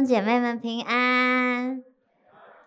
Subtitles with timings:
[0.00, 1.82] 姐妹们平安，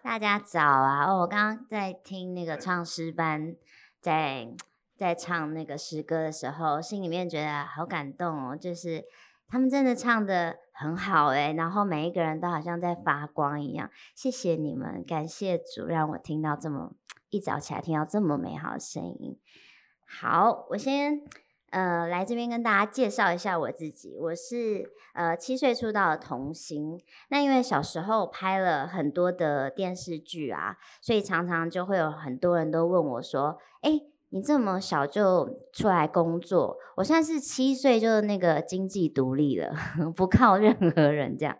[0.04, 1.05] 大家早啊！
[1.05, 3.55] 哦，我刚刚在听那个唱诗班，
[4.00, 4.50] 在
[4.98, 9.06] 在唱那个诗歌的时候，心里面觉得好感动哦，就是
[9.48, 13.89] 他们真的唱得很好诶，然后每一个人都好像在发光一样。
[14.14, 16.93] 谢谢你们，感谢主让我听到这么
[17.29, 19.39] 一早起来听到这么美好的声音。
[20.06, 21.21] 好，我先。
[21.75, 24.15] 呃，来这边跟大家介绍一下我自己。
[24.18, 26.98] 我是呃七岁出道的童星。
[27.28, 39.76] 那因为小时候拍了很多的电视剧啊，所以常常就会有很多人都问我说：“哎，你这么小就出来工作？”我算是七岁就那个经济独立了，
[40.16, 41.58] 不靠任何人这样。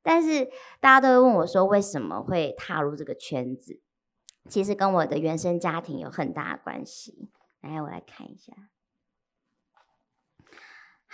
[0.00, 0.44] 但是
[0.78, 3.80] 大家都会问我说：“为什么会踏入这个圈子？”
[4.48, 7.30] 其实跟我的原生家庭有很大的关系。
[7.62, 8.52] 来，我来看一下。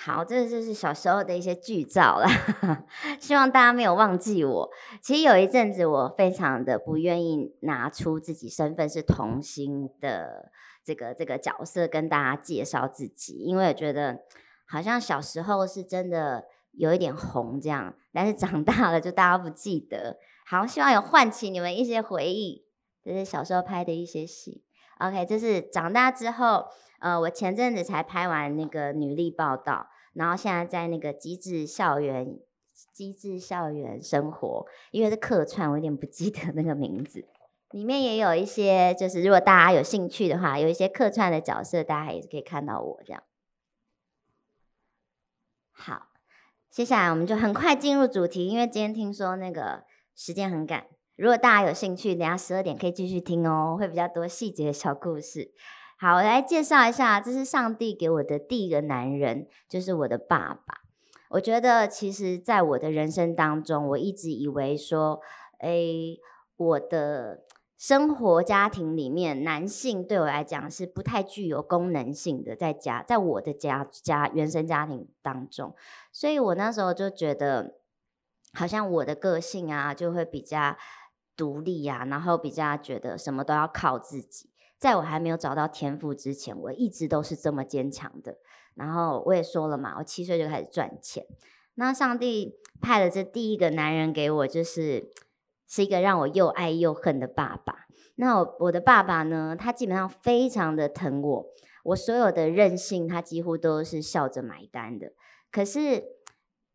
[0.05, 2.27] 好，这就是小时候的一些剧照了，
[3.21, 4.71] 希望大家没有忘记我。
[5.01, 10.51] 其实有一阵子，我非常的不愿意拿出自己身份是童星的
[10.83, 14.19] 这个这个角色跟大家介绍自己，因为我觉得
[14.67, 20.19] 好像小时候是真的有一点红这样，但是长大了就大家不记得。
[20.45, 22.65] 好，希望有唤起你们一些回忆，
[23.05, 24.65] 这是小时候拍的一些戏。
[24.99, 26.65] OK，这是长大之后。
[27.03, 32.39] 呃，我前阵子才拍完那个女力报道，然后现在在那个机智校园，
[32.93, 37.27] 机智校园生活，因为是客串，我有点不记得那个名字。
[37.71, 43.23] 里面也有一些，就是如果大家有兴趣的话，有一些客串的角色，大家也是可以看到我这样。
[45.71, 46.09] 好，
[46.71, 55.53] 接下来我们就很快进入主题，因为今天听说那个时间很赶，如果大家有兴趣，等下十二点可以继续听哦，会比较多细节的小故事。
[56.03, 60.81] 好，我来介绍一下，这是上帝给我的第一个男人，就是我的爸爸。
[61.29, 65.21] 我觉得，其实，在我的人生当中，我一直以为说，
[65.61, 66.19] 诶，
[66.57, 67.45] 我的
[67.79, 75.73] 生活家庭里面，男性对我来讲是不太具有功能性的，在家，在我的家家原生家庭当中，
[76.11, 77.77] 所以我那时候就觉得，
[78.53, 80.77] 好像我的个性啊，就会比较
[81.37, 84.49] 独立啊，然后比较觉得什么都要靠自己。
[84.83, 88.39] 在我还没有找到天赋之前，我一直都是这么坚强的。
[88.75, 91.25] 然后我也说了嘛，我七岁就开始赚钱。
[91.77, 95.09] 那上帝派了这第一个男人给我，就是
[95.69, 97.87] 是一个让我又爱又恨的爸爸。
[98.17, 101.47] 那我我的爸爸呢，他基本上非常的疼我，
[101.85, 105.13] 我所有的任性，他几乎都是笑着买单的。
[105.53, 106.03] 可是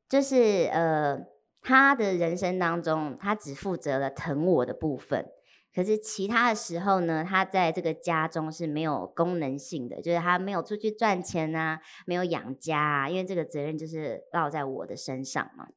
[0.08, 1.20] 就是呃，
[1.62, 5.30] 他的人生当中，他只负责了疼我的部分。
[5.78, 15.68] 可是其他的时候呢，他在这个家中是没有功能性的，就是他没有出去赚钱啊，没有养家啊，因为这个责任就是落在我的身上嘛。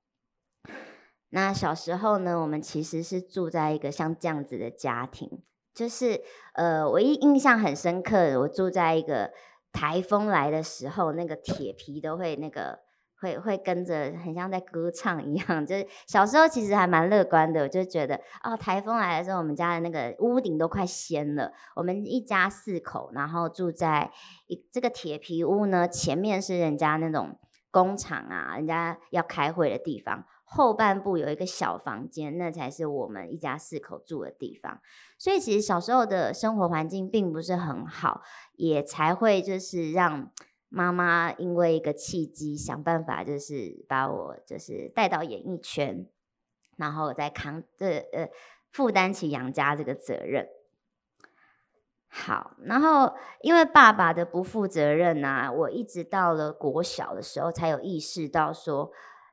[1.29, 5.43] 那小时候呢，我们其实是住在一个像这样子的家庭，
[5.75, 6.23] 就是
[6.55, 9.31] 呃，我一印象很深刻的，我住在一个
[9.71, 12.90] 台风来的时候，那个铁皮都会那个。
[13.21, 21.53] 会会跟着很像在歌唱一样， 就是小时候其实还蛮乐观的，我就觉得哦，台风来的时候，我们家的那个屋顶都快掀了。
[21.77, 24.11] 我们一家四口，然后住在
[24.47, 27.39] 一这个铁皮屋呢，前面是人家那种
[27.71, 34.81] 工厂啊，人家要开会的地方，后半部有一个小房间，那才是我们一家四口住的地方。
[35.19, 38.23] 所以其实小时候的生活环境并不是很好，
[38.57, 40.31] 也才会就是让。
[40.71, 46.07] 妈妈因为一个契机，想办法就是把我就是带到演艺圈，
[46.79, 48.31] 然后再扛这呃
[48.71, 50.49] 负担起养家这个责任。
[52.09, 58.91] 好，然后因为爸爸的不负责任啊，我一直到了国小的时候才有意识到说，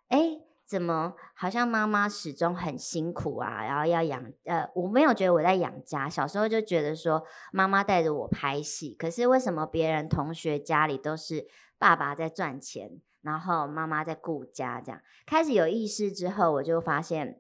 [0.10, 0.42] 哎。
[0.68, 3.64] 怎么好像妈妈始终很辛苦啊？
[3.64, 6.10] 然后要养呃，我没有觉得我在养家。
[6.10, 7.24] 小时候就觉得说
[7.54, 11.48] 妈妈带着我拍戏，可是为什么别人同学家里都是
[11.80, 14.82] 爸爸在赚钱，然后妈妈在顾家？
[14.82, 17.40] 这样开始有意识之后，我就发现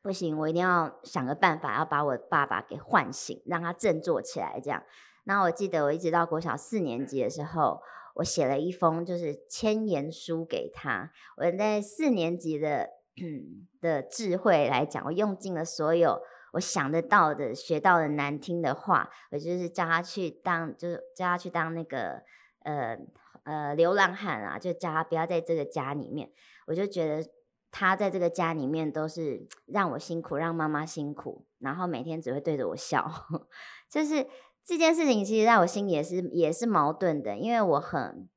[0.00, 4.60] 不行，我一定要想个办法，要把我爸爸给唤醒，让他振作起来。
[4.62, 4.84] 这样，
[5.24, 7.80] 那我记得我一直到国小四年级的时候。
[8.14, 11.10] 我写了一封就是千言书给他。
[11.36, 12.88] 我在四年级的
[13.80, 16.20] 的智慧来讲，我用尽了所有
[16.52, 22.22] 我想得到的、学到的难听的话，我就是叫他去当，就是叫他去当那个
[22.60, 22.96] 呃
[23.44, 26.30] 呃流浪汉啊，就叫他不要在这个家里面。
[26.66, 27.28] 我就觉得
[27.70, 33.10] 他在这个家里面都是让我辛苦，让妈妈辛苦，然后每天只会对着我笑，
[33.90, 34.26] 就是。
[34.66, 38.28] 这件事情其实在我心里也是也是矛盾的，因为我很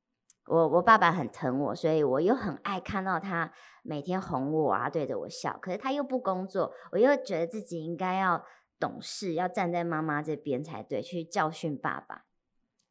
[0.46, 3.52] 我我爸爸很疼我，所以我又很爱看到他
[3.82, 5.58] 每天哄我啊，对着我笑。
[5.60, 8.44] 可是他又不工作，我又觉得自己应该要
[8.78, 12.24] 懂事，要站在妈妈这边才对，去教训爸爸。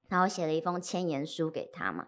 [0.10, 2.07] 然后写了一封千言书给他嘛。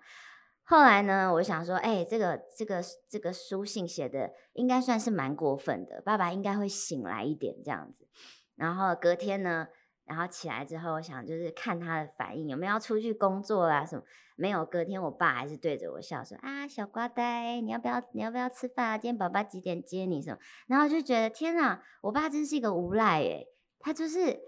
[0.64, 8.08] 后来呢，我想说，哎，这个这个这个书信写的应该算是蛮过分的，爸爸应该会醒来一点这样子。
[8.56, 9.68] 然后隔天呢，
[10.10, 14.04] 然后起来之后，我想就是看他的反应，有没有要出去工作啦什么？
[14.36, 14.66] 没有。
[14.66, 18.98] 隔天我爸还是对着我笑说：“啊，小瓜呆，你要不要你要不要吃饭啊？
[18.98, 23.48] 今天爸爸几点接你什么？”然后就觉得天哪，我爸真是一个无赖诶，
[23.80, 24.42] 他就是。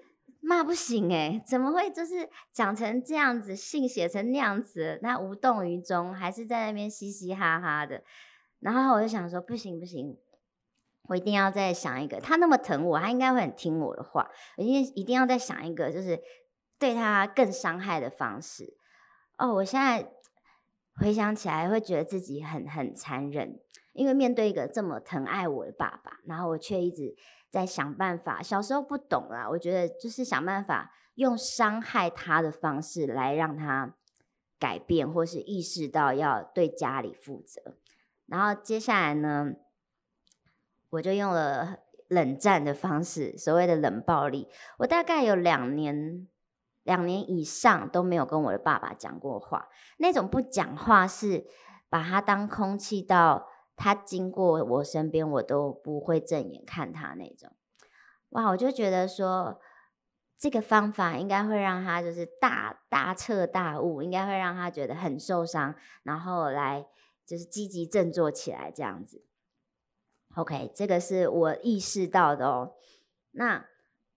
[0.44, 8.02] 骂不醒诶、欸，怎么会就是讲成这样子，信写成那样子，那无动于衷，还是在那边嘻嘻哈哈的。
[8.60, 10.18] 然后我就想说，不行不行，
[11.12, 12.22] 我一定要再想一个。
[12.22, 14.30] 他那么疼我，他应该会很听我的话。
[14.56, 16.18] 我一定一定要再想一个，就是
[16.80, 18.78] 对他更伤害的方式。
[19.38, 20.10] 哦，我现在
[20.96, 23.60] 回想起来，会觉得自己很很残忍，
[23.92, 27.16] 因为面对一个这么疼爱我的爸爸，然后我却一直。
[27.52, 33.94] 在想办法，小时候不懂啦，我觉得就是想办法用伤害他的方式来让他
[34.58, 37.76] 改变，或是意识到要对家里负责。
[38.26, 39.52] 然后接下来呢，
[40.92, 44.48] 我就用了冷战的方式，所谓的冷暴力。
[44.78, 46.28] 我大概有两年，
[46.84, 49.68] 两年以上都没有跟我的爸爸讲过话。
[49.98, 51.46] 那种不讲话是
[51.90, 53.48] 把他当空气到。
[53.78, 57.50] 他经过我身边，我都不会正眼看他那种。
[58.30, 59.60] 哇，我就觉得说，
[60.38, 65.74] 这个方法应该会让他就是大大彻大悟，应该会让他觉得很受伤，
[66.04, 66.86] 然后来
[67.26, 69.26] 就是积极振作起来这样子。
[70.36, 72.74] OK，这个是我意识到的哦。
[73.32, 73.66] 那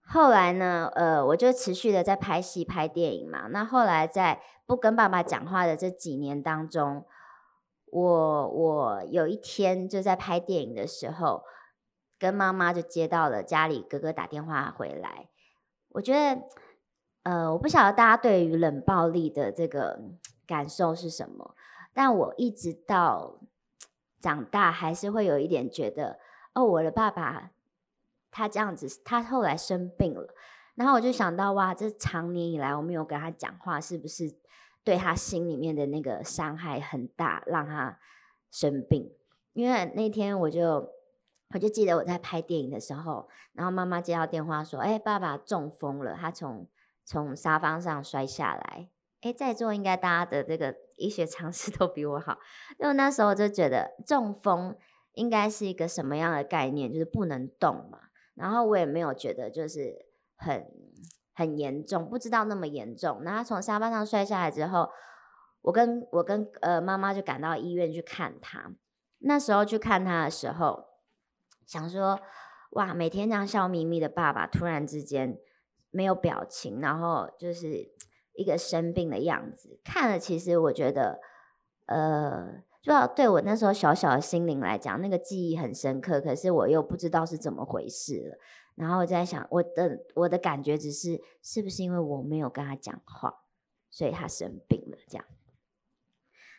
[0.06, 0.90] 后来呢？
[0.94, 3.46] 呃，我就持续的在拍戏、拍电影嘛。
[3.48, 7.04] 那后来在不跟爸爸讲话的这几年当中。
[7.86, 11.44] 我我有一天就在拍电影的时候，
[12.18, 15.28] 跟妈妈就接到了家里哥哥打电话回来。
[15.90, 16.42] 我觉得，
[17.22, 20.00] 呃，我不晓得大家对于冷暴力的这个
[20.44, 21.54] 感受是什么，
[21.92, 23.38] 但我一直到
[24.24, 26.18] 长大还是会有一点觉得，
[26.54, 27.50] 哦，我的爸爸
[28.30, 30.34] 他这样子，他后来生病了，
[30.76, 34.34] 然后我就想到，哇，这长年以来我没有跟他讲话，是不是？
[34.82, 37.98] 对他心里面的那个伤害很大，让他
[38.50, 39.12] 生病。
[39.52, 40.90] 因为那天我就
[41.50, 46.66] 我就记得我在拍电影的时候，然后妈妈接到电话说：“哎，爸爸中风了，他从
[47.04, 48.88] 从沙发上摔下来。”
[49.20, 52.38] 哎，在座应该大家的这个医学常识都比我好，
[52.78, 54.76] 因为那时候我就觉得中风
[55.12, 57.98] 应该是一个什么样的概念，就是不能动嘛。
[58.34, 60.06] 然后我也没有觉得就是
[60.36, 60.66] 很。
[61.36, 63.20] 很严重，不知道那么严重。
[63.24, 64.88] 然后他从沙发上摔下来之后，
[65.62, 68.70] 我跟我跟呃妈妈就赶到医院去看他。
[69.18, 70.84] 那时候去看他的时候，
[71.66, 72.20] 想说
[72.74, 75.36] 哇，每天这样笑眯眯的爸爸，突然之间
[75.90, 77.92] 没有表情，然后就是
[78.34, 79.80] 一个生病的样子。
[79.84, 81.20] 看了，其实我觉得，
[81.86, 86.20] 呃，就要对我那时候小小的心灵来讲，那个记忆很深刻。
[86.20, 88.38] 可是我又不知道是怎么回事了。
[88.74, 93.42] 然后我在想，我的我的感觉只是，是不是因为我没有跟他讲话，
[93.90, 95.24] 所以他生病了这样。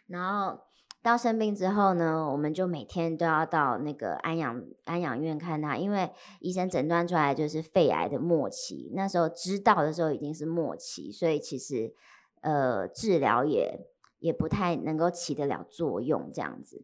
[0.07, 0.61] 然后
[1.05, 6.09] 到生病之后呢，我们就每天都要到那个安养安养院看他，因为
[6.39, 8.91] 医生诊断出来就是肺癌的末期。
[8.95, 11.93] 那时候知道的时候已经是末期，所以其实
[12.41, 13.85] 呃治疗也
[14.17, 16.83] 也不太能够起得了作用这样子。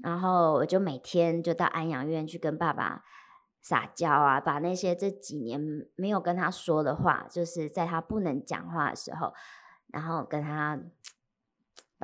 [0.00, 3.02] 然后我就每天就到安养院去跟爸爸。
[3.62, 5.60] 撒娇啊，把那些这几年
[5.96, 9.32] 没有跟他说的话，就是在他不能讲话的时候，
[9.88, 10.80] 然后跟他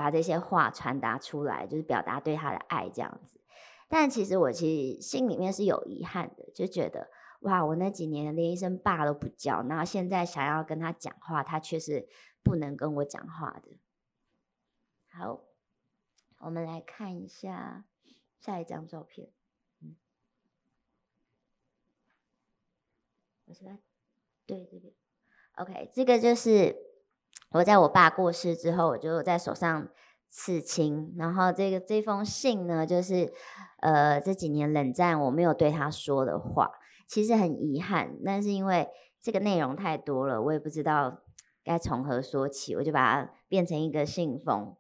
[0.03, 3.41] 把这些话传达出来，就是表达对他的爱这样子。
[3.89, 7.09] 但其实我其实心里面是有遗憾的，就觉得
[7.43, 12.09] 哇，我那几年连一声爸都不叫，那现在想要跟他讲话，他却是
[12.43, 13.79] 不能跟我讲话的。
[15.07, 15.45] 好，
[16.39, 17.85] 我们来看一下
[18.41, 19.31] 下一张照片。
[19.83, 19.95] 嗯，
[23.45, 23.79] 我是吧？
[24.47, 24.97] 对对对
[25.59, 26.75] ，OK，这个就是
[27.53, 29.89] 我在我爸过世之后，我就在手上
[30.29, 31.15] 刺青。
[31.17, 33.33] 然后这个这封信呢，就是
[33.81, 36.73] 呃这几年冷战我没有对他说的话，
[37.07, 38.19] 其实很遗憾。
[38.25, 38.89] 但是因为
[39.21, 41.23] 这个内容太多了，我也不知道
[41.63, 44.77] 该从何说起，我就把它变成一个信封，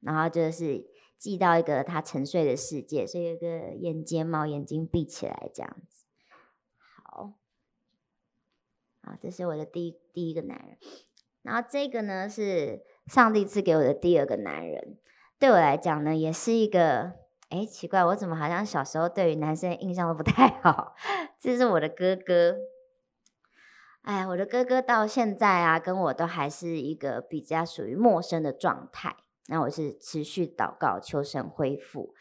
[0.00, 6.04] 然后就是寄到一个他沉睡的世界，所以有个眼睫毛，眼睛闭起来这样子。
[9.02, 10.76] 啊，这是我的第一第一个男人，
[11.42, 14.96] 然后这个呢是上帝赐给我的第二个男人。
[15.38, 17.12] 对我来讲呢，也是一个，
[17.50, 20.94] 哎，奇怪，我怎么好像小时候对于男生印象都不太 好？
[21.38, 22.56] 这是我的哥哥。
[24.02, 29.16] 哎，我的哥哥到现在啊，跟我都还是一个比较属于陌生的状态。
[29.48, 32.14] 那我是持续祷告求神恢复。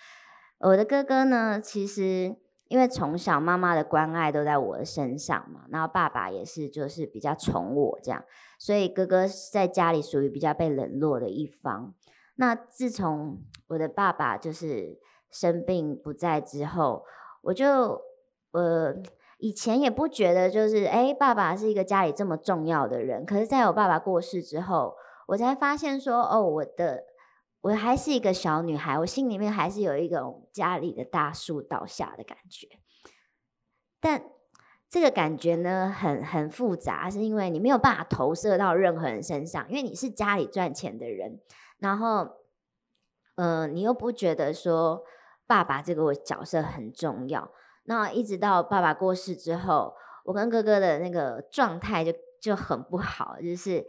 [0.60, 2.36] 我的哥哥呢，其实
[2.70, 8.24] 因为从小妈妈的关爱都在我的身上嘛，然后爸爸也是就是比较宠我这样，
[8.60, 11.94] 所以哥哥在家里属于比较被冷落的一方。
[12.36, 15.00] 那自从我的爸爸就是
[15.32, 17.04] 生病不在之后，
[17.42, 18.02] 我就
[18.52, 18.96] 呃。
[19.40, 23.24] 以前也不觉得，就是哎，爸爸是一个家里这么重要的人。
[23.24, 24.96] 可是，在我爸爸过世之后，
[25.28, 27.04] 我才发现说，哦，我的
[27.68, 32.80] 我还是一个小女孩，我心里面还是有一种家里的大树倒下的感觉。
[34.00, 34.24] 但
[34.88, 41.42] 这个感觉呢，很很复杂，是因为你没有办法投射到任何人身上，因为你是家里赚钱的人，
[41.80, 42.30] 然后，
[43.36, 45.04] 呃，你又不觉得说
[45.46, 47.52] 爸爸这个角色很重要。
[47.84, 49.94] 那一直到爸爸过世之后，
[50.24, 53.86] 我跟哥哥的那个状态就就很不好，就是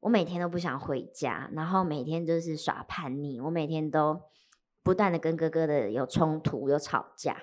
[0.00, 4.20] 我每天都不想回家，然后每天就是耍叛逆，我每天都
[4.82, 7.42] 不断的跟哥哥的有冲突、有吵架。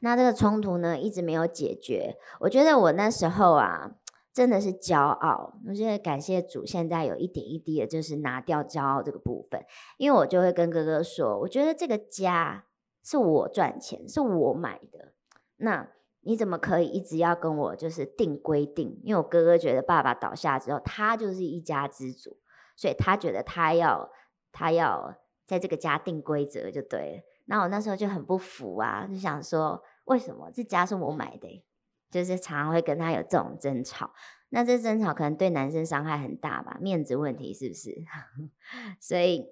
[0.00, 2.16] 那这个冲突呢，一直没有解决。
[2.40, 3.92] 我觉得我那时候啊，
[4.32, 5.54] 真的是骄傲。
[5.68, 9.64] 我觉得感谢主，现在有一点一滴的，就是拿掉骄傲这个部分，
[9.98, 12.64] 因为我就会跟哥哥说，我觉得这个家。
[13.04, 15.12] 是我赚钱，是我买的，
[15.56, 15.88] 那
[16.22, 19.00] 你怎么可以一直要跟我就是定规定？
[19.04, 22.38] 因为我哥哥觉得爸爸倒下之后，他就是一家之主，
[22.76, 24.10] 所以他觉得他要
[24.50, 25.14] 他要
[25.46, 27.22] 在这个家定规则就对了。
[27.46, 31.64] 那我那时候就很不服啊，就想说为什么这家是我买的？
[32.10, 34.12] 就是常常会跟他有这种争吵。
[34.50, 38.04] 那这争吵可能对男生伤害很大吧，面子问题是不是？
[39.00, 39.46] 所以。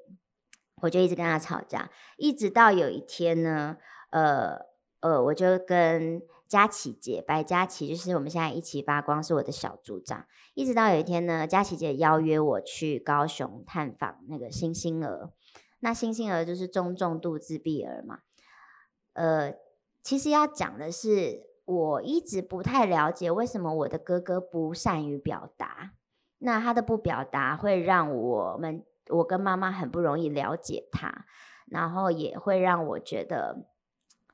[0.83, 3.77] 我就一直跟他吵架，一直到有一天呢，
[4.13, 4.57] 呃
[5.01, 10.27] 呃，我就跟佳琪姐，白佳琪，就是我们现在一起发光，是我的小组长。
[10.55, 15.31] 一直到有一天呢，佳琪姐邀约我去高雄探访那个星星儿，
[15.79, 18.19] 那星星儿就是中重度自闭儿嘛。
[19.13, 19.55] 呃，
[20.03, 25.93] 其实要讲的是，我一直不太了解为什么我的哥哥不善于表达，
[26.39, 28.85] 那他的不表达会让我们。
[29.09, 31.25] 我跟妈妈很不容易了解他，
[31.67, 33.67] 然后也会让我觉得，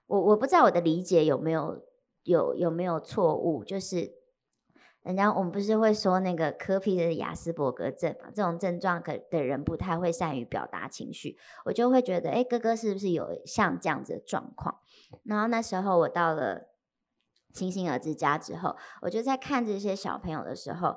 [0.07, 1.83] 我我不知道我的理解有没有
[2.27, 4.13] 有有没有错误，就是
[5.03, 14.81] 人家我们不是会说那个柯皮的雅斯伯格症嘛，这种症状可的人不太会善于表达情绪，我就会觉得，哎，哥哥是不是有像这样子的状况？
[15.25, 16.69] 然后那时候我到了
[17.55, 20.97] 星星儿之家之后，我就在看这些小朋友的时候。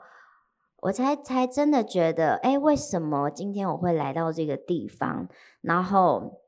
[0.83, 5.27] 我才才真的觉得，哎，为什么今天我会来到这个地方？
[5.59, 6.41] 然后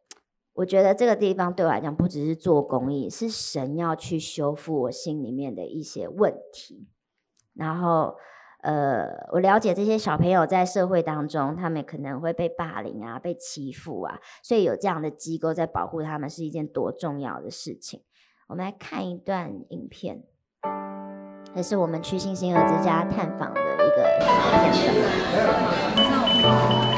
[0.62, 6.88] 我觉得这个地方对我来讲不只是做公益，是神要去修复我心里面的一些问题。
[7.56, 8.16] 然后，
[8.62, 18.04] 呃，我了解这些小朋友在社会当中，他们可能会被霸凌啊，被欺负啊，所以有这样的机构在保护他们是一件多重要的事情。
[18.48, 20.22] 我们来看一段影片，
[21.56, 23.90] 这是我们去星星儿之家探访的一
[26.86, 26.91] 个。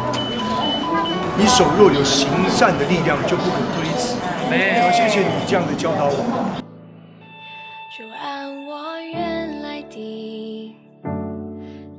[1.37, 4.15] 你手若有行善的力量，就不可推辞。
[4.49, 6.61] 没有，谢谢你这样的教导我。
[7.97, 10.75] 就按我原来的，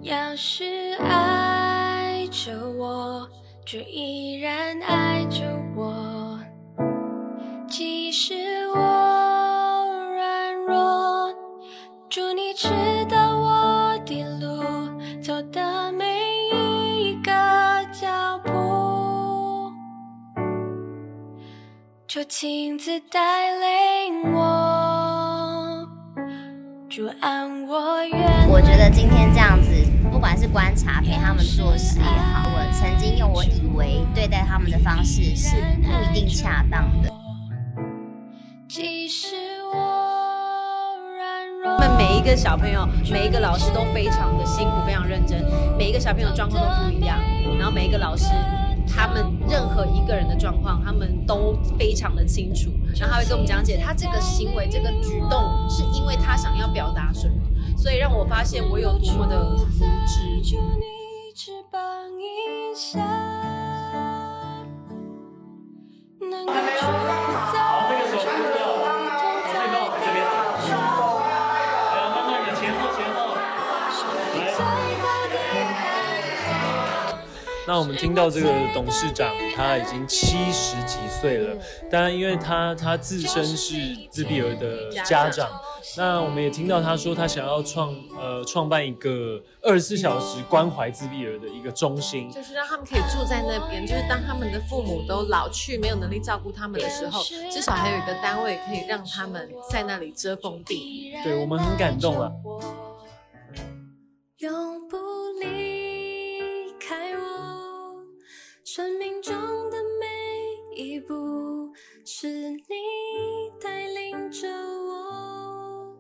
[0.03, 3.29] 要是爱着我，
[3.65, 5.14] 就依然爱
[22.15, 25.85] 就亲自带领我，
[27.67, 28.49] 我愿。
[28.49, 29.69] 我觉得今天这样子，
[30.13, 37.11] 不管是观察陪他们做事也好，我曾经用我以为对待他们的方式是不一定恰当的。
[38.69, 39.35] 即使
[39.75, 40.15] 我。
[41.99, 45.45] 每一个小朋友，每一个老师都非常的辛苦，非常认真。
[45.77, 47.19] 每一个小朋友状况都不一样，
[47.59, 48.27] 然后每一个老师，
[48.95, 52.71] 他们任何一个人的状况，他们都非常的清楚。
[52.97, 57.35] 然后他会跟我们讲解，他这个行为、这个举动，是因为他想要表达什么，
[57.77, 59.85] 所以让我发现我有多么的无知。
[77.67, 81.57] 那我们听到这个董事长他已经七十几岁了，
[81.91, 83.75] 当然因为他他自身是
[84.11, 85.49] 自闭儿的家长。
[85.97, 101.15] 那我们也听到他说，他想要创呃创办一个二十四小时关怀自闭儿的一个中心，就是让他们可以住在那边，就是当他们的父母都老去没有能力照顾他们的时候，至少还有一个单位可以让他们在那里遮风避雨。
[101.23, 102.33] 对，我们很感动了。
[104.39, 104.97] 永不
[108.77, 109.33] 生命中
[109.71, 111.15] 的每一步，
[112.05, 112.67] 是你
[113.63, 115.97] 带领着我。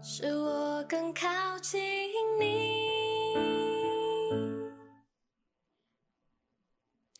[0.00, 1.82] 使我更靠近
[2.38, 3.34] 你。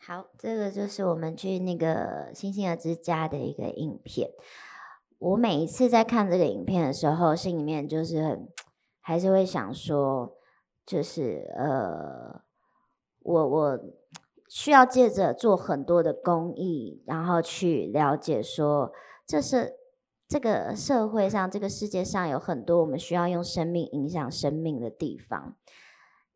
[0.00, 4.30] 好，这个就是我们去那个星星的之家的一个影片。
[5.18, 8.49] 我每一次在看这个影片的时候，心里面就是很，
[9.00, 10.37] 还是会想说，
[10.87, 12.44] 就是呃，
[13.25, 13.81] 我我
[14.49, 18.93] 需要借着做很多的公益，然后去了解说，
[19.26, 19.75] 这是。
[20.29, 25.57] 这个社会上，这个世界上有很多我们需要用生命影响生命的地方，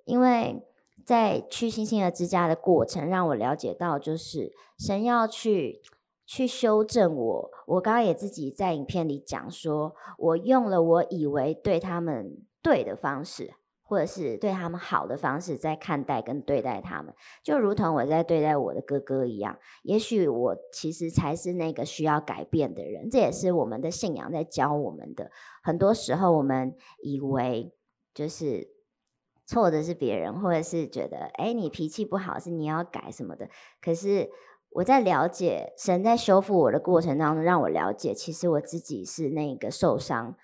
[0.04, 0.62] 因为
[1.02, 5.80] 在去星星的之家的过程，让我了解到，就是神要去
[6.26, 7.50] 去修正我。
[7.68, 13.54] 我刚刚也自己在影片里讲说，我用了我以为对他们对的方式。
[13.86, 19.56] 或者是对他们好的方式在看待跟对待他们，就如同我在对待我的哥哥一样。
[19.84, 25.30] 也许我其实才是那个需要改变的人，这也是我们的信仰在教我们的。
[25.62, 27.72] 很多时候我们以为
[28.12, 28.68] 就是
[29.46, 33.48] 错的是别人，或者是觉得哎，你脾气不好是你要改什么的。
[33.80, 34.28] 可是
[34.70, 40.36] 我在了解神在修复我的过程当中，让我了解其实我自己是那个受伤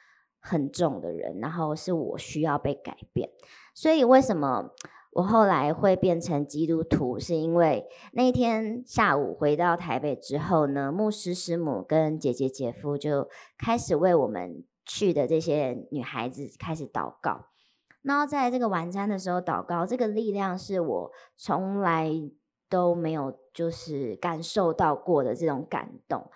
[0.44, 3.31] 很重的人，然后是我需要被改变，
[3.74, 4.72] 所以为什么
[5.12, 7.16] 我后来会变成基督徒？
[7.16, 17.46] 是因为那一天下午回到台北之后呢，牧师师母跟姐姐姐夫就开始为我们去的这些女孩子开始祷告。
[18.02, 22.11] 然后在这个晚餐的时候祷告，这个力量是我从来
[22.68, 26.28] 都没有就是感受到过的这种感动，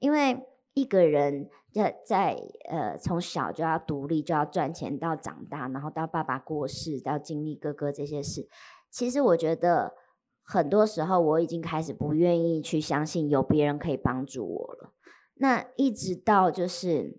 [0.00, 0.44] 因为
[0.74, 1.48] 一个人。
[1.72, 2.36] 在在
[2.68, 8.48] 呃，从小就要独立，就要赚钱，到长大，然后到爸爸过世，到经历哥哥这些事。
[8.90, 9.94] 其实我觉得
[10.42, 14.92] 很多时候我已经开始不愿意去相信有别人可以帮助我了。
[15.36, 17.18] 那一直到就是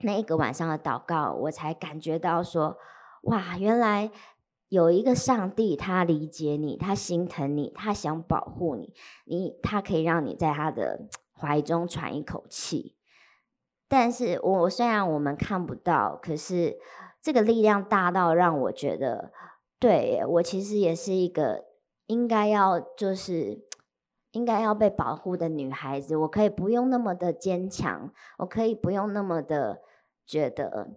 [0.00, 2.76] 那一个晚上的祷告，我才感觉到说，
[3.22, 4.10] 哇，原来
[4.68, 8.92] 有一个上帝，他理解你，他心疼你，他想保护你，
[9.26, 12.95] 你他可以让你在他的 怀中喘一口气。
[13.88, 16.76] 但是我虽然我们看不到，可是
[17.22, 19.32] 这个力量大到让我觉得，
[19.78, 21.64] 对，我其实也是一个
[22.06, 23.64] 应该要就是
[24.32, 26.16] 应该要被保护的女孩子。
[26.16, 29.80] 我可以不用那么的坚强，我可以不用那么的
[30.26, 30.88] 觉得，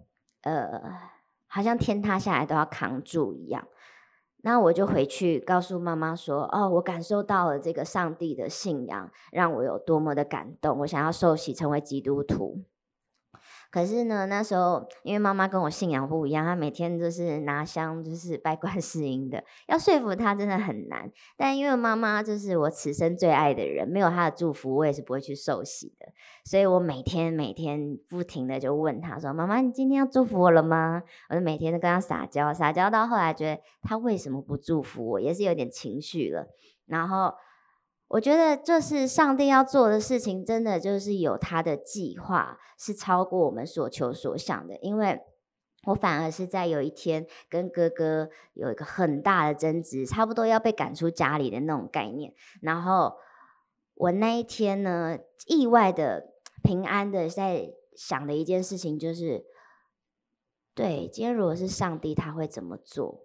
[0.42, 0.82] 呃，
[1.46, 3.68] 好像天塌下来都要扛住一样。
[4.42, 10.78] 那我就回去告诉妈妈说：“哦，我感受到了这个上帝的信仰，让我有多么的感动。
[10.78, 12.64] 我想要受洗成为基督徒。”
[13.70, 19.44] 可是呢，那时候因为妈妈跟我信仰不一样，她每天都是拿香，就是拜观世音的。
[19.68, 21.10] 要说服她真的很难。
[21.36, 26.06] 但因为妈妈就是我此生最爱的人，没有她的祝福，我也是不会去受洗的。
[26.44, 36.48] 所以我每天每天不停的就问她说：“妈妈，你今天要祝福我了吗？”我就每天都跟她撒娇，撒娇到后来觉得她为什么不祝福我，也是有点情绪了。
[36.86, 37.32] 然后。
[38.10, 44.76] 我觉得就是上帝要做的事情，真的就是有他的计划，是超过我们所求所想的。
[44.78, 45.20] 因为
[45.84, 52.34] 我反而是在有一天跟哥哥有一个很大的争执，差不多要被赶出家里的那种概念。
[52.60, 53.14] 然后
[53.94, 56.32] 我那一天呢，意外的
[56.64, 59.44] 平安的在想的一件事情就是，
[60.74, 63.22] 对，今天如果是上帝，他会怎么做？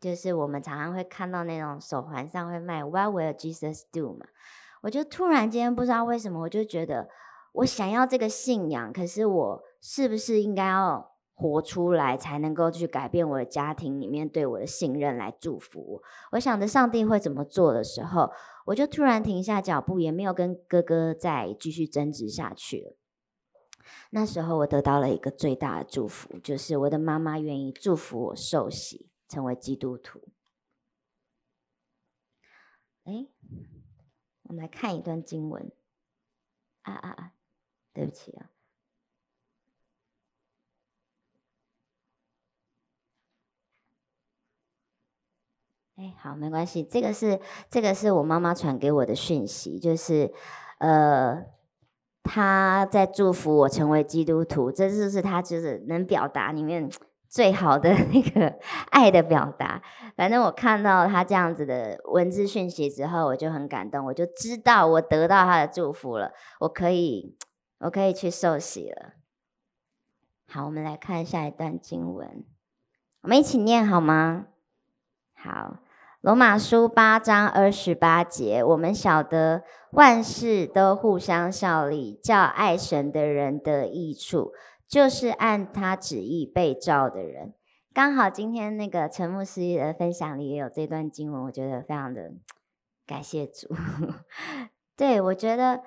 [0.00, 4.26] 就是我们常常会看到那种手环上会卖 What will Jesus do 嘛？
[4.82, 7.08] 我就突然间不知道为什么，我就觉得
[7.52, 16.02] 我想要这个信仰，可是我是不是应该要活出来，才能够去改变我的家庭里面对我的信任，来祝福我？
[16.32, 18.30] 我想着上帝会怎么做的时候，
[18.66, 22.96] 我就突然停下脚步，也没有跟哥哥再继续争执下去了。
[24.10, 29.10] 那时候我得到了一个最大的祝福，就是我的妈妈愿意祝福我受洗。
[29.28, 30.28] 成为基督徒。
[33.04, 33.28] 哎，
[34.42, 35.72] 我们来看一段经文。
[36.82, 37.32] 啊啊啊！
[37.92, 38.50] 对不起啊。
[45.96, 46.84] 哎，好，没关系。
[46.84, 50.32] 这个是这个是我妈妈传给我的讯息，就是
[50.78, 51.44] 呃，
[52.22, 56.88] 她在祝福我成为基督徒，这就是她就是能表达里面
[57.28, 58.54] 最好的 那个
[58.90, 59.82] 爱的表达。
[60.16, 67.36] 反正我看到他这样子的文字讯息之后，我就很感动，我就知道我得到他的祝福了，我可以
[67.80, 69.12] 我可以去受洗了。
[70.48, 72.44] 好，我们来看下一段经文，
[73.22, 74.46] 我们一起念好吗？
[75.34, 75.78] 好。
[76.22, 79.62] 罗马书八章二十八节，我们晓得
[79.92, 84.52] 万事都互相效力，叫爱神的人得益处，
[84.88, 87.54] 就是按他旨意被召的人。
[87.92, 92.32] 刚好今天那个陈牧师的分享里也有这段经文，我觉得非常的
[93.06, 93.68] 感谢主。
[94.96, 95.80] 对，我觉得，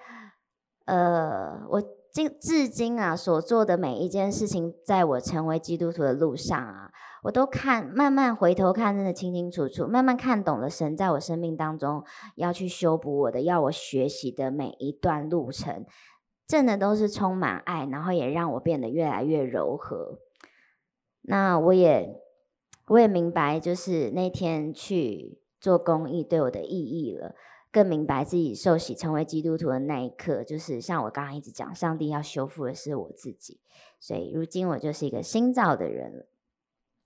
[0.86, 6.92] 呃，我今至今啊所做的每一件事情，在我成为基督徒的路上啊。
[7.24, 12.04] 我都看，慢慢回头看，真的清清楚楚，慢慢看懂了神在我生命当中
[12.36, 15.86] 要去修补我的，要我学习的每一段路程，
[16.50, 20.18] 真的都是充满爱，然后也让我变得越来越柔和。
[21.22, 22.20] 那我也，
[22.88, 27.36] 我也明白，就是那天去做公益对我的意义了，
[27.72, 33.60] 更明白自己受洗成为基督徒的那一刻，就是像我刚刚一直讲，上帝要修复的是我自己，
[34.00, 36.26] 所以如今我就是一个新造的人。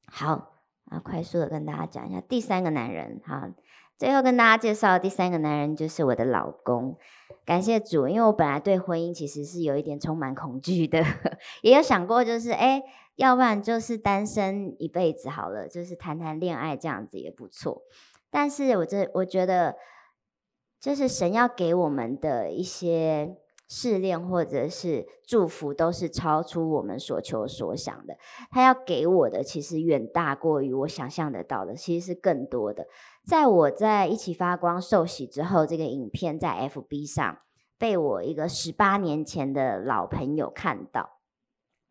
[0.08, 0.54] 好，
[0.86, 3.20] 啊，快速的跟大家讲一下第三个男人。
[3.26, 3.50] 好，
[3.98, 6.98] 最后跟大家介绍第三个男人就是我的老公。
[7.46, 11.04] 感谢主，因为我本来对婚姻其实是有一点充满恐惧的，
[11.62, 12.82] 也有想过就是，哎，
[13.16, 17.84] 要不然就是单身一辈子好了，就是谈谈恋爱这样子也不错。
[18.30, 19.76] 但是我这我觉得，
[20.80, 23.38] 就是神要给我们的一些。
[23.70, 28.16] 试炼或者是祝福，都是超出我们所求所想的。
[28.52, 32.86] 他要给我的，其实远大过于我想象得到的，其实是更多的。
[33.26, 37.40] 在我在一起发光受洗之后，这个影片在 FB 上
[37.78, 41.20] 被我一个十八年前的老朋友看到。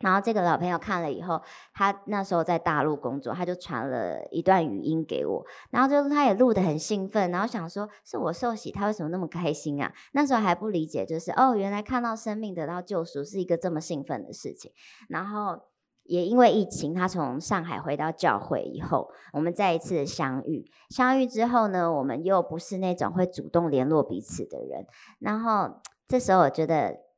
[0.00, 1.40] 然后这个老朋友看了以后，
[1.72, 9.92] 他那时候在大陆工作，他就传了一段语音给我，然后就他也录得很兴奋，然后想说是我受洗，他为什么那么开心啊？
[10.12, 14.72] 那时候还不理解，就是哦，原来看到生命得到救赎是一个这么兴奋的事情。
[15.08, 15.56] 然后
[16.04, 24.86] 也因为疫情，他从上海回到教会以后，我们再一次的相遇，相遇之后呢，我们又不是那种会主动联络彼此的人，
[25.18, 27.12] 然后这时候我觉得。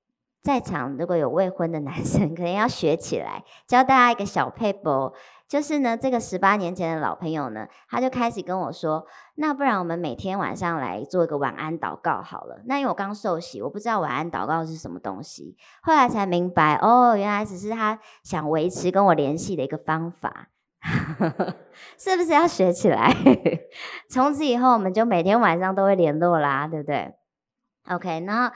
[0.44, 5.14] 在场如果有未婚的男生，可能要学起来，教大家一个小撇步，
[5.48, 12.60] 就是呢，这个十八年前的老朋友呢，他就开始跟我说，那不然我们每天晚上来做一个晚安祷告好了。
[12.66, 20.48] 那因为我刚受洗，我不知道晚安祷告是什么东西，后来才明白，哦，原来只是他想维持跟我联系的一个方法，
[21.96, 23.10] 是不是要学起来？
[24.10, 27.14] 从此以后，我们就每天晚上都会联络啦，对不对
[27.88, 28.54] ？OK，然后。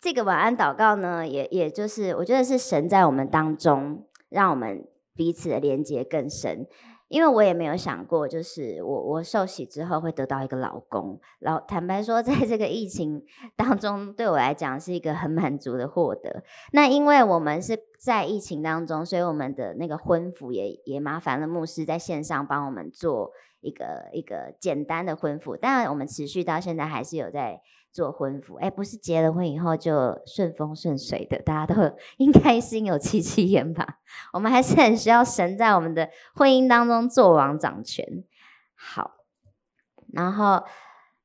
[0.00, 6.66] 这个晚安祷告呢，也也就是我觉得是神在我们当中，让我们彼此的连接更深。
[7.08, 11.18] 因为我也没有想过，就是我我受洗之后会得到一个老公。
[11.38, 13.24] 然后坦白说，在这个疫情
[13.56, 16.44] 当中，对我来讲是一个很满足的获得。
[16.72, 23.32] 那因为我们是在疫情当中，所以我们的那个婚服也也麻烦了牧师在线上帮我们做
[23.62, 25.56] 一个一个简单的婚服。
[25.56, 27.62] 当然，我们持续到现在还是有在。
[27.92, 33.98] 做婚服，哎，不是结了婚以后就顺风顺水的，大家都 应该心有戚戚焉吧？
[34.32, 38.24] 我们还是很需要神在我们的婚姻当中做王掌权。
[38.74, 39.12] 好，
[40.12, 40.62] 然后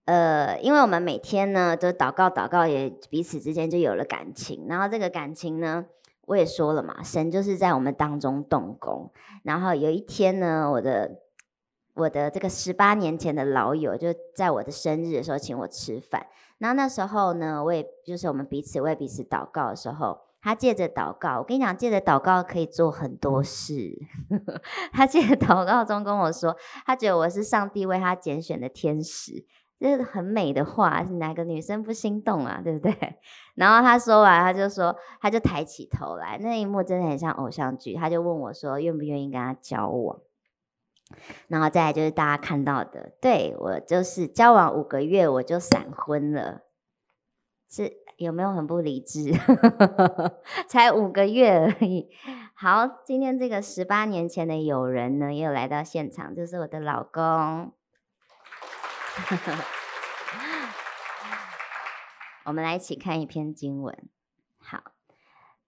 [0.05, 4.65] 呃，因为我们每天呢都祷告祷告，也彼此之间就有了感情。
[4.67, 5.85] 然后这个感情呢，
[6.25, 9.11] 我也说了嘛，神就是在我们当中动工。
[9.43, 11.19] 然后有一天呢，我的
[11.95, 16.27] 我的这个十八年前的老友就在我的生日的时候请我吃饭。
[16.57, 23.93] 然后那时候呢，我也就是我们彼此为彼此祷告的时候，他借着祷告，我跟你讲，借着祷告可以做很多事。
[24.93, 29.45] 他借着祷告中跟我说，他觉得我是上帝为他拣选的天使，
[29.79, 32.61] 这是很美的话，哪个女生不心动啊？
[32.63, 32.95] 对不对？
[33.55, 37.93] 然后他说完，他就说，他就抬起头来，那一幕真的很像偶像剧。
[37.95, 40.19] 他就问我说，愿不愿意跟他交往？
[41.47, 46.61] 然后再来就是大家看到的，对，我就是交往五个月我就闪婚了，
[47.69, 49.33] 是有没有很不理智？
[50.67, 52.09] 才五个月而已。
[52.53, 57.73] 好，今天这个十八年前的友人呢，也有来到现场，就是我的老公。
[62.45, 63.97] 我们来一起看一篇经文。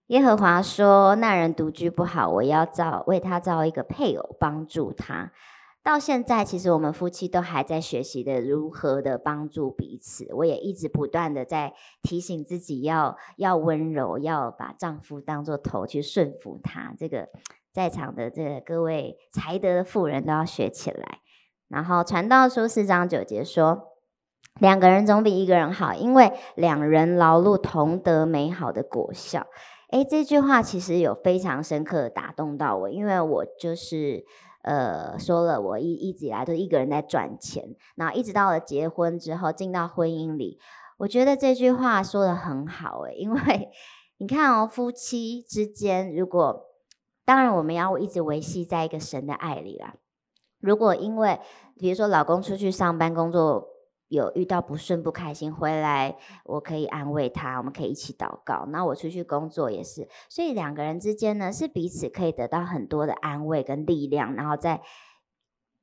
[0.08, 5.32] 耶和华说：“那人独居不好，我要造为他造一个配偶帮助他。”
[5.84, 10.28] 到现在，其实我们夫妻都还在学习的如何的帮助彼此。
[10.34, 16.94] 我也一直不断的在提醒自己要要温柔，要把丈夫当作头去顺服他。
[16.98, 17.30] 这个
[17.72, 21.20] 在场的这个各位才德的妇人都要学起来。
[21.68, 23.94] 然后传道书四章九节说，
[24.60, 29.48] 两个人总比一个人好，因为两人劳碌同得美好的果效。
[29.92, 34.26] 诶，这句话其实有非常深刻的打动到我，因为我就是。
[34.68, 40.58] 呃，说了，我一一直以来都一个人在赚钱，然后一直到了结婚之后，进到婚姻里，
[40.98, 43.70] 我觉得这句话说的很好诶，因为
[44.18, 46.66] 你看哦，夫妻之间，如果
[47.24, 49.98] 当然我们要一直维系在一个神的爱里啦，
[50.60, 51.40] 如果因为
[51.78, 53.75] 比如说老公出去上班工作。
[54.08, 58.66] 有遇到不顺不开心回来，我可以安慰他，我们可以一起祷告。
[58.70, 64.82] 那我出去工作也是，所以两个人之间呢，是彼此可以得到很多的安慰跟力量，然后再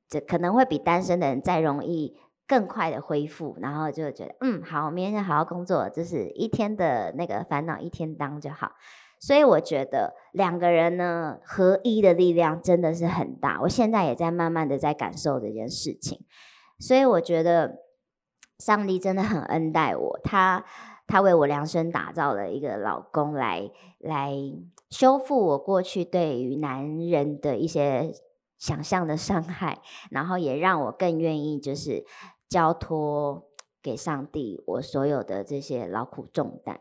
[0.07, 2.15] 这可能会比单身的人再容易
[2.47, 8.71] 更快的恢复，然后就觉得嗯好，明天就好好工作，就是一天的那个烦恼一天当就好。
[9.19, 13.59] 所以我觉得两个人呢合一的力量真的是很大。
[13.63, 16.21] 我现在也在慢慢的在感受这件事情，
[16.79, 17.83] 所以我觉得。
[18.63, 20.63] 上帝真的很恩待我，他
[21.05, 24.31] 他为我量身打造了一个老公来来
[24.89, 28.13] 修复我过去对于男人的一些
[28.57, 29.79] 想象的伤害，
[30.11, 32.05] 然后也让我更愿意就是
[32.47, 33.49] 交托
[33.81, 36.79] 给上帝我所有的这些劳苦重担。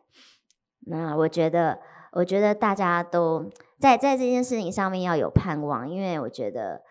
[0.87, 1.81] 那我觉得，
[2.13, 6.83] 我觉得大家都在在这件事情上面要有盼望，因为我觉得。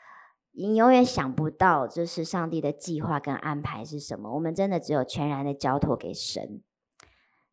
[0.53, 4.33] 你永远想不到，就是上帝的计划跟安排是什么。
[4.33, 6.61] 我们真的只有全然的交托给神。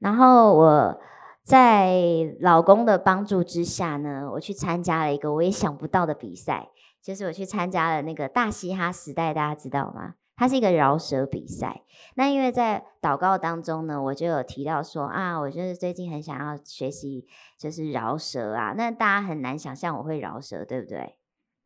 [0.00, 1.00] 然后我
[1.44, 10.14] 在老公的帮助之下呢，我去参加了一个我也想不到的比赛，就是我去参加了那个大嘻哈时代，大家知道吗？
[10.36, 11.82] 它是一个饶舌比赛。
[12.16, 18.74] 那因为在祷告当中呢，我就有提到说啊，我就是最近很想要学习，就是饶舌啊。
[18.76, 21.16] 那大家很难想象我会饶舌，对不对？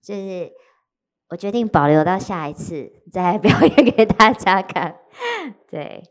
[0.03, 0.53] 就是。
[1.33, 4.97] 我决定保留到下一次再表演给大家看。
[5.67, 6.03] 对，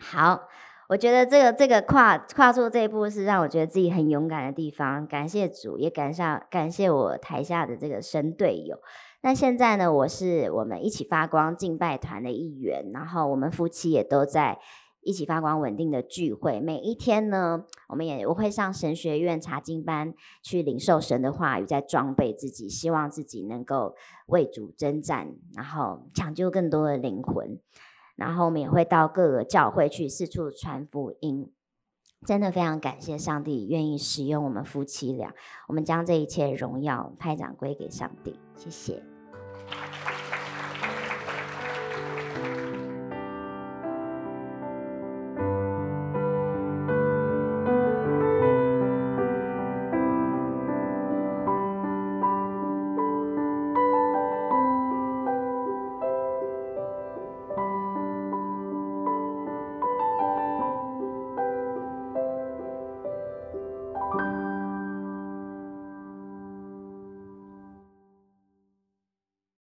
[0.00, 0.42] 好，
[0.88, 5.04] 我觉得这个这个跨跨出这一步是让我觉得自己很勇敢的地方。
[5.04, 8.78] 感谢主，也感谢感谢我台下的这个神队友。
[9.22, 14.60] 那现在呢，我是我们一起发光敬拜团的一员，然后我们夫妻也都在。
[15.02, 23.94] 一起发光稳定的聚会，每一天呢，我们也我会上神学院查经班去领受神的话语，在装备自己，希望自己能够
[24.26, 27.58] 为主征战，然后抢救更多的灵魂。
[28.16, 31.50] 然后我们也会到各个教会去四处传福音。
[32.26, 35.32] 真的非常感谢上帝愿意使用我们夫妻俩，
[35.68, 39.02] 我们将这一切荣耀拍掌归给上帝，谢谢。